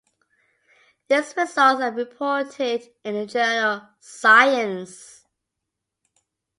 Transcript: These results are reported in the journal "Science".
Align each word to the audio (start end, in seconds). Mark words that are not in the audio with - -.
These 1.09 1.35
results 1.37 1.79
are 1.79 1.91
reported 1.93 2.89
in 3.03 3.13
the 3.13 3.27
journal 3.27 3.87
"Science". 3.99 5.27